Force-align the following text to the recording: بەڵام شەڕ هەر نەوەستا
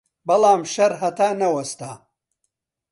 بەڵام 0.27 0.61
شەڕ 0.73 0.91
هەر 1.01 1.13
نەوەستا 1.41 1.91